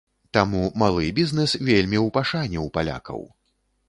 Таму 0.35 0.61
малы 0.83 1.05
бізнэс 1.19 1.53
вельмі 1.67 1.97
ў 2.05 2.07
пашане 2.17 2.57
ў 2.65 2.73
палякаў. 2.79 3.21